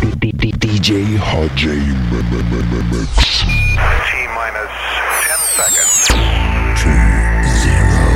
DJ 0.00 1.16
Hot 1.18 1.50
J 1.56 1.74
Mix. 2.90 3.42
T 3.42 4.26
minus 4.30 4.70
10 5.26 5.38
seconds. 5.58 6.06
Two, 6.78 7.02
zero, 7.58 8.06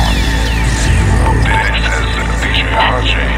one, 0.00 0.18
zero. 0.80 1.28
This 1.44 1.84
is 1.92 2.08
DJ 2.40 2.64
Hot 2.72 3.04
J 3.04 3.29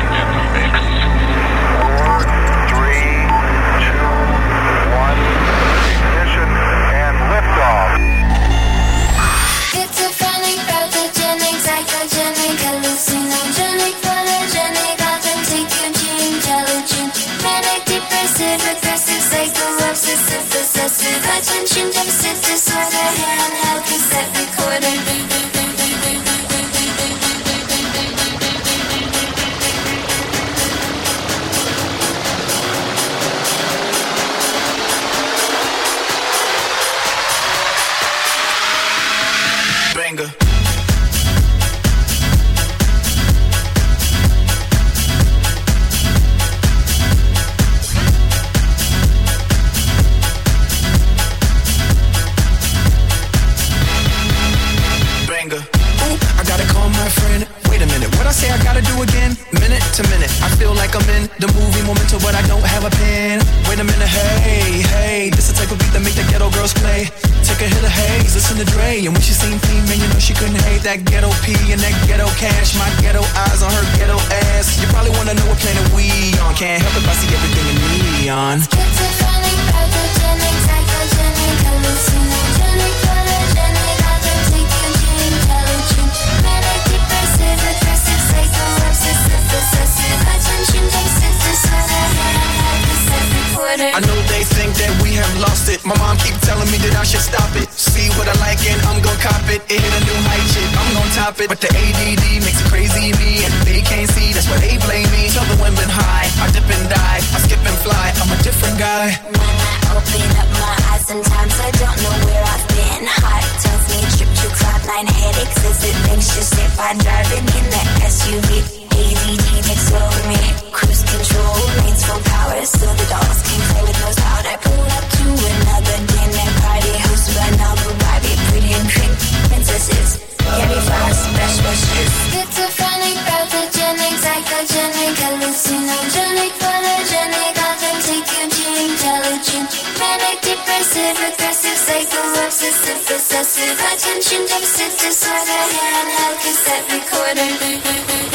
disorder 144.91 145.65
handheld 145.77 146.39
cassette 146.43 146.87
recorder. 146.93 148.32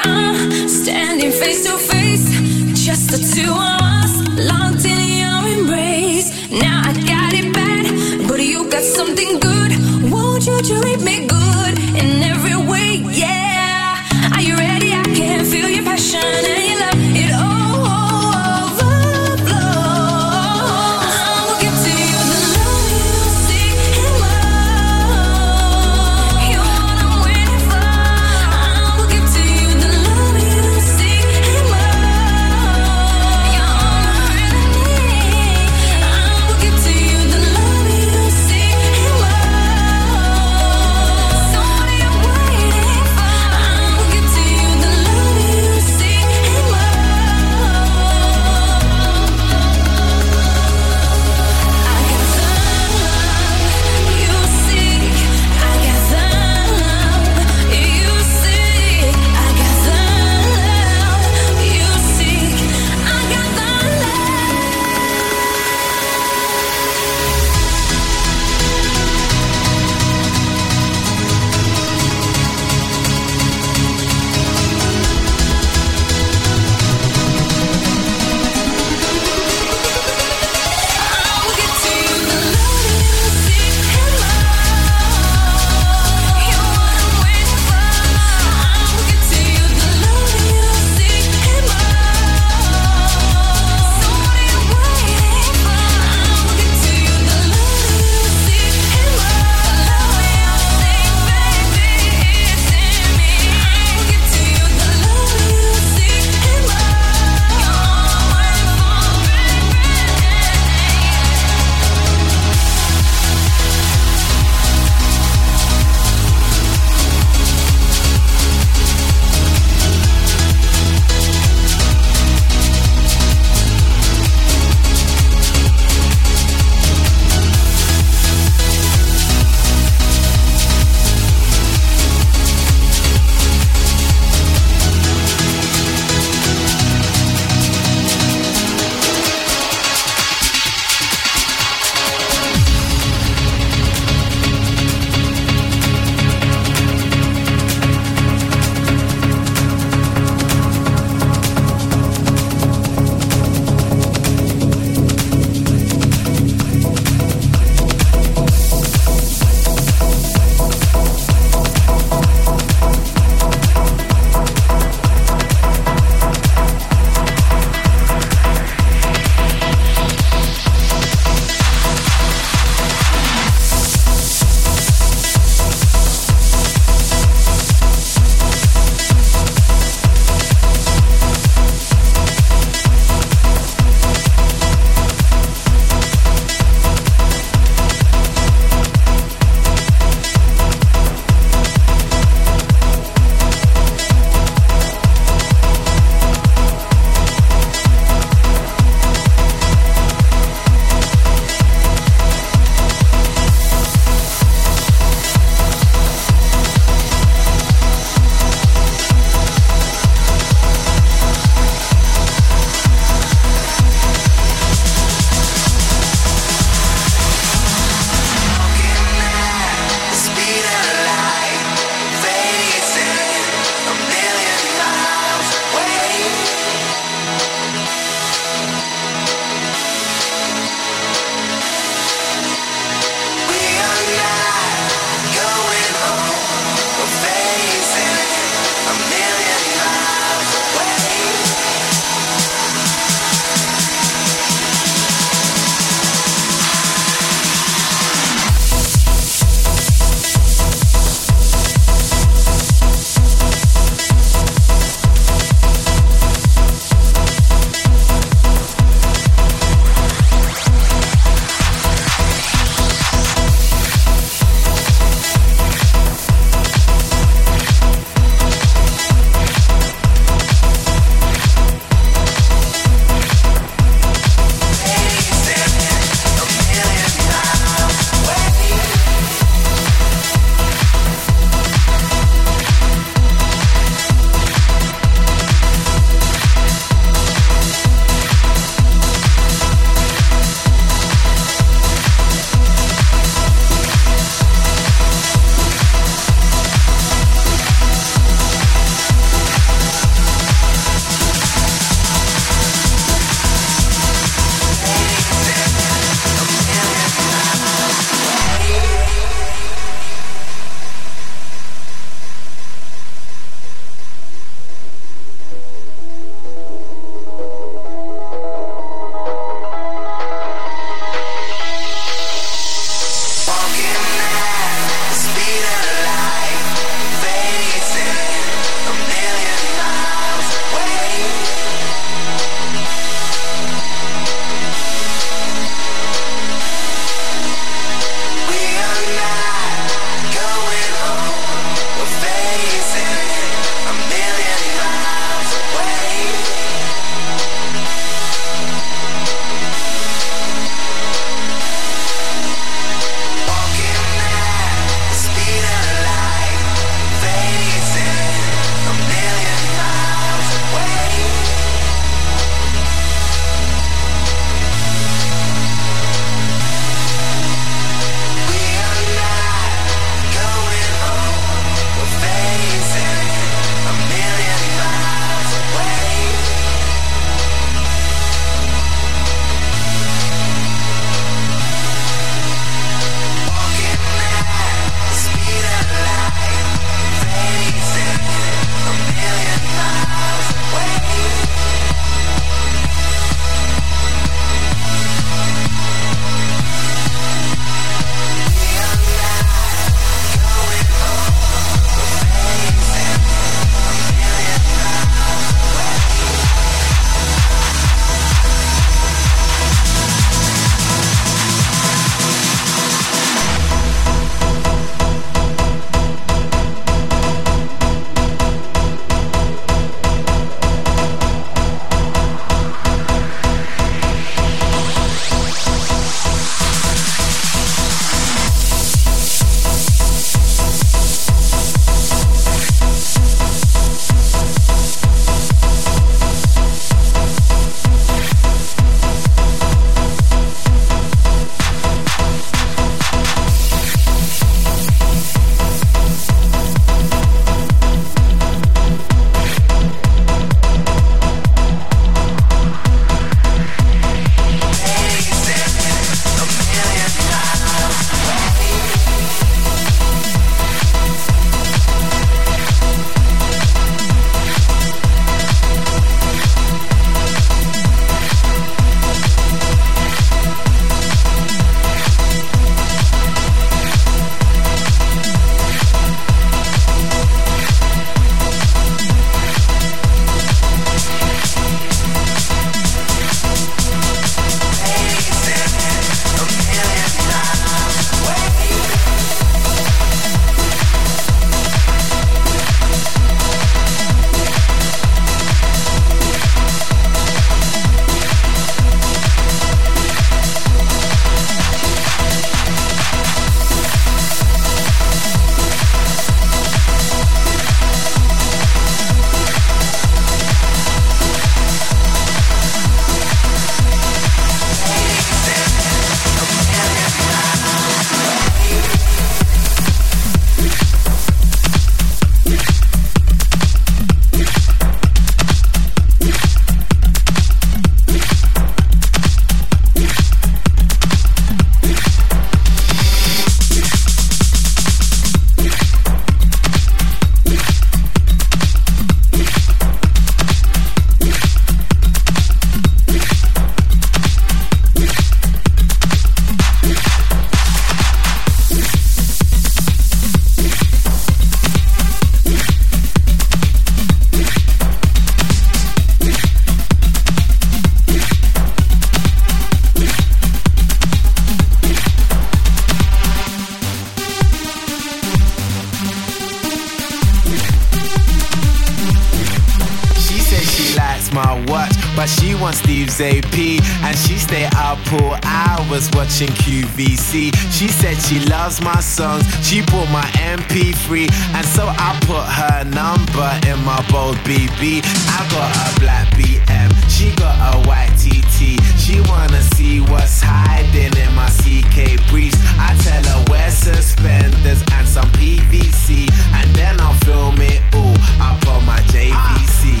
Loves 578.64 578.80
my 578.80 579.00
songs, 579.00 579.44
she 579.60 579.82
bought 579.82 580.08
my 580.08 580.24
MP3. 580.56 581.28
And 581.52 581.66
so 581.66 581.84
I 581.84 582.16
put 582.24 582.46
her 582.48 582.80
number 582.84 583.50
in 583.68 583.76
my 583.84 584.00
bold 584.08 584.36
BB. 584.48 585.04
I 585.04 585.40
got 585.52 585.68
a 585.84 586.00
black 586.00 586.28
BM, 586.32 586.88
she 587.06 587.28
got 587.36 587.56
a 587.74 587.86
white 587.86 588.14
TT. 588.16 588.80
She 588.96 589.20
wanna 589.28 589.60
see 589.76 590.00
what's 590.00 590.40
hiding 590.40 591.12
in 591.12 591.30
my 591.34 591.50
CK 591.60 592.16
briefs. 592.30 592.56
I 592.80 592.96
tell 593.04 593.22
her 593.32 593.44
wear 593.50 593.70
suspenders 593.70 594.80
and 594.96 595.06
some 595.06 595.28
PVC, 595.36 596.24
and 596.56 596.68
then 596.74 596.98
I'll 597.00 597.18
film 597.28 597.60
it 597.60 597.82
all 597.92 598.16
up 598.40 598.66
on 598.66 598.86
my 598.86 599.00
JVC. 599.12 600.00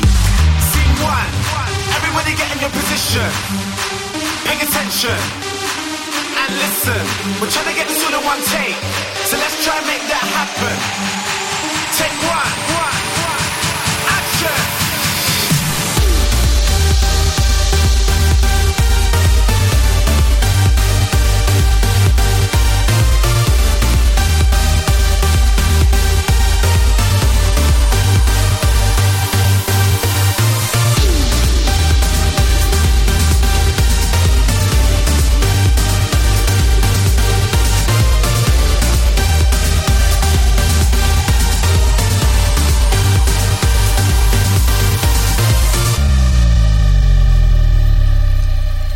Scene 0.68 0.96
one, 1.04 1.30
everybody 1.96 2.32
get 2.32 2.48
in 2.54 2.60
your 2.64 2.72
position. 2.72 3.28
Pay 4.48 4.56
attention 4.64 5.53
listen. 6.52 7.02
We're 7.40 7.50
trying 7.50 7.70
to 7.72 7.76
get 7.76 7.88
this 7.88 8.04
all 8.04 8.12
in 8.12 8.24
one 8.24 8.40
take, 8.52 8.76
so 9.28 9.36
let's 9.36 9.56
try 9.64 9.76
and 9.78 9.86
make 9.86 10.04
that 10.12 10.24
happen. 10.24 10.76
Take 11.96 12.14
one, 12.26 12.52
one, 12.74 13.23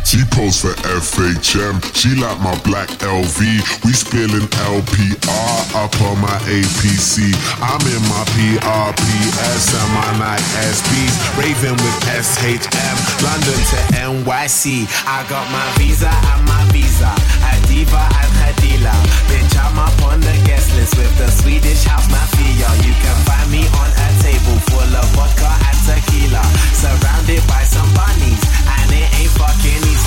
She 0.09 0.25
posed 0.33 0.65
for 0.65 0.73
FHM, 0.89 1.77
she 1.93 2.17
like 2.17 2.41
my 2.41 2.57
black 2.65 2.89
LV. 2.97 3.37
We 3.85 3.93
spilling 3.93 4.49
LPR 4.73 5.61
up 5.77 5.93
on 6.01 6.17
my 6.17 6.33
APC. 6.49 7.29
I'm 7.61 7.77
in 7.85 8.01
my 8.09 8.25
PRPS 8.33 9.69
and 9.69 9.89
my 9.93 10.09
Nike 10.17 10.41
SBs. 10.65 11.13
Raving 11.37 11.77
with 11.77 11.97
SHM, 12.09 12.97
London 13.21 13.59
to 13.69 13.79
NYC. 14.01 14.89
I 15.05 15.21
got 15.29 15.45
my 15.53 15.61
visa 15.77 16.09
and 16.09 16.41
my 16.41 16.65
visa, 16.73 17.13
a 17.45 17.53
diva 17.69 18.01
and 18.01 18.29
dealer. 18.65 18.99
Bitch, 19.29 19.53
I'm 19.61 19.77
up 19.77 19.93
on 20.09 20.19
the 20.21 20.35
guest 20.45 20.73
list 20.75 20.97
with 20.97 21.13
the 21.17 21.29
Swedish 21.29 21.83
house 21.83 22.09
mafia. 22.09 22.69
You 22.81 22.93
can 22.97 23.17
find 23.29 23.51
me 23.51 23.61
on 23.77 23.89
a 23.93 24.07
table 24.25 24.57
full 24.73 24.89
of 24.89 25.07
vodka 25.13 25.51
and 25.69 25.79
tequila, 25.85 26.43
surrounded 26.73 27.45
by 27.45 27.63
some 27.63 27.89
bunnies, 27.93 28.41
and 28.65 28.89
it 28.89 29.07
ain't 29.21 29.33
fucking 29.37 29.83
Easter. 29.85 29.98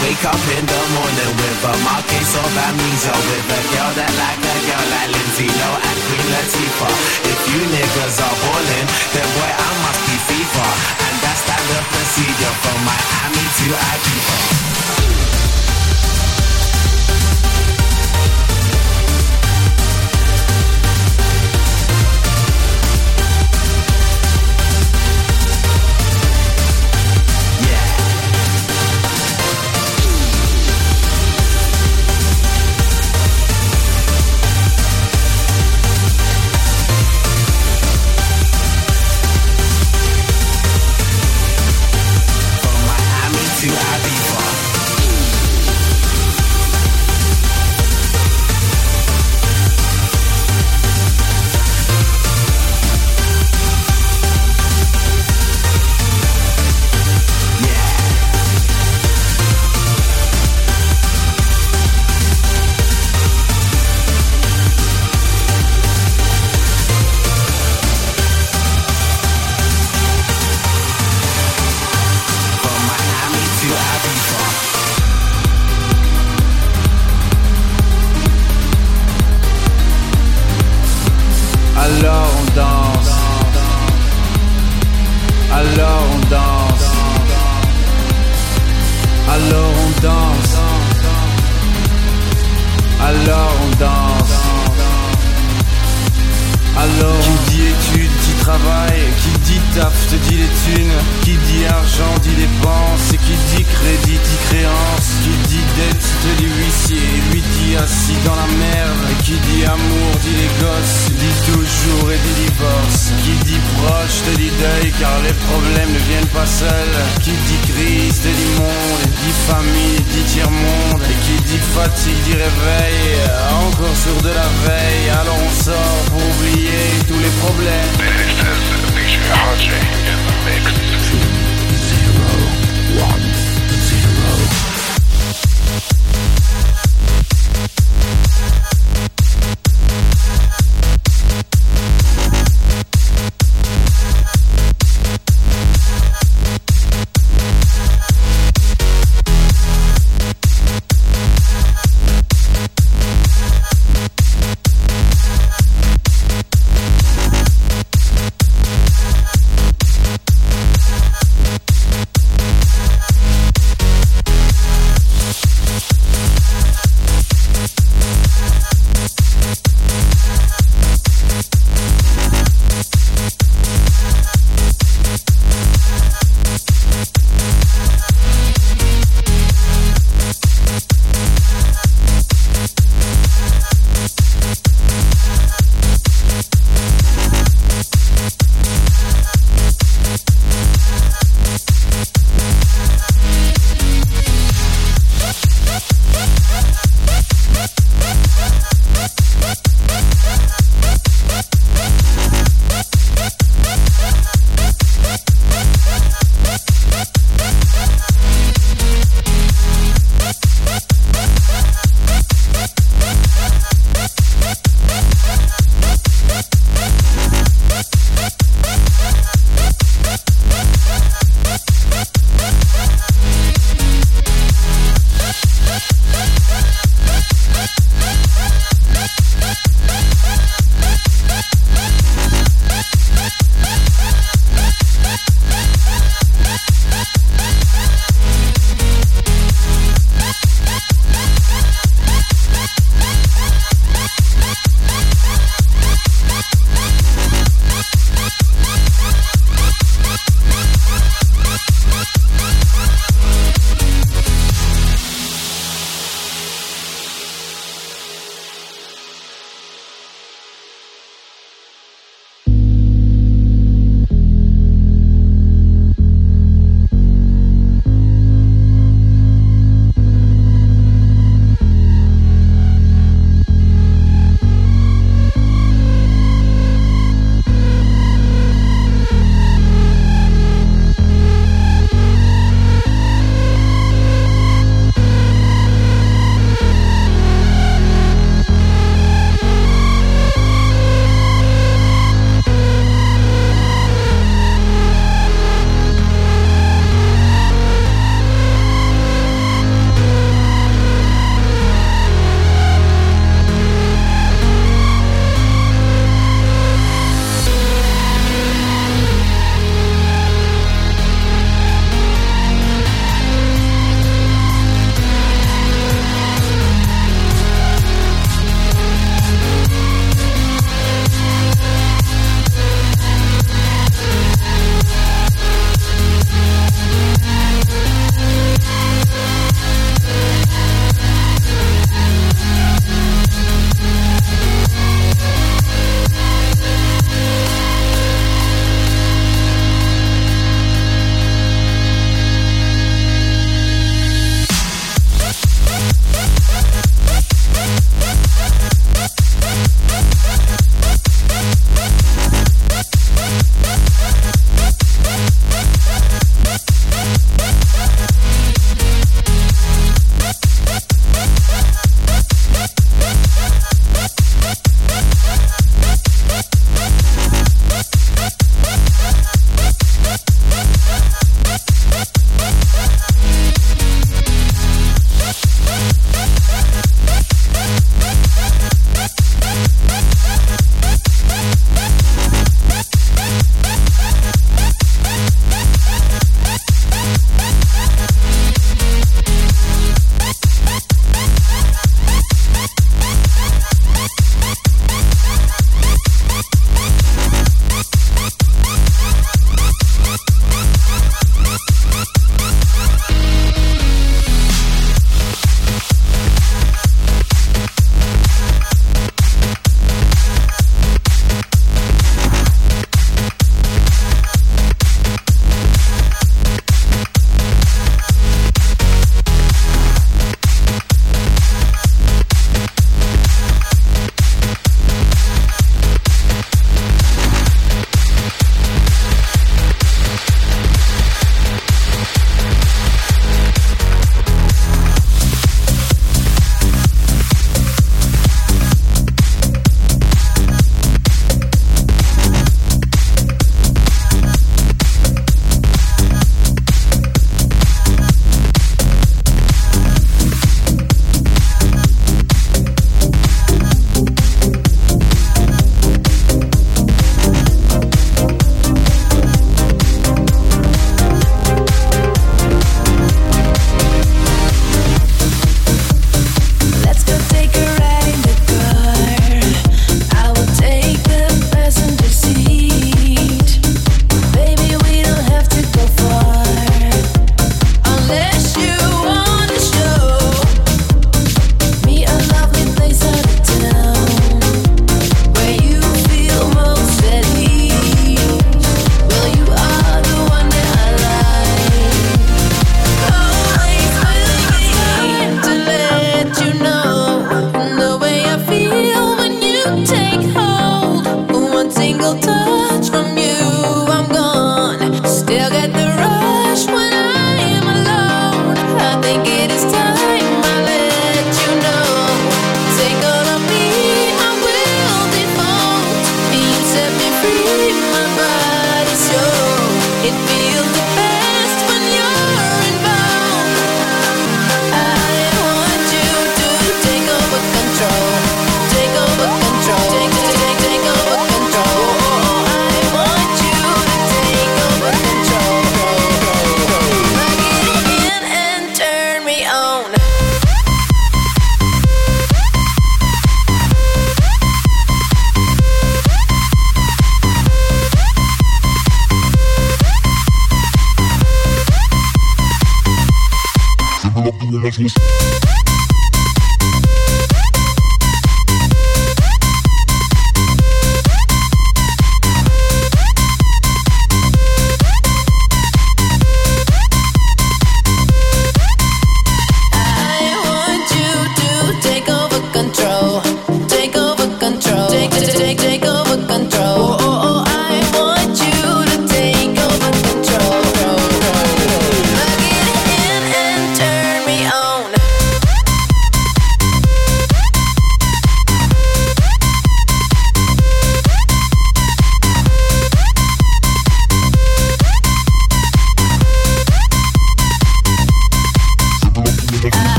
Wake 0.00 0.24
up 0.24 0.40
in 0.56 0.64
the 0.64 0.80
morning 0.96 1.32
with 1.36 1.60
a 1.60 1.74
mild 1.84 2.04
case 2.08 2.32
of 2.32 2.56
amnesia, 2.56 3.12
with 3.12 3.52
a 3.52 3.60
girl 3.68 3.90
that 4.00 4.12
like 4.16 4.40
a 4.40 4.56
girl 4.64 4.86
like 4.96 5.12
Lindsay 5.12 5.44
Low 5.44 5.74
and 5.76 5.98
Queen 6.08 6.26
Latifah. 6.32 6.94
If 7.28 7.40
you 7.52 7.60
niggas 7.68 8.16
are 8.24 8.36
ballin', 8.40 8.88
then 9.12 9.28
boy 9.36 9.52
I 9.52 9.70
must 9.84 10.00
be 10.08 10.16
FIFA, 10.24 10.66
and 11.04 11.14
that's 11.20 11.44
standard 11.44 11.84
procedure 11.92 12.54
from 12.64 12.78
Miami 12.88 13.44
to 13.44 13.66
Ibiza. 13.76 15.49
Miami 43.70 44.02
to 44.02 44.09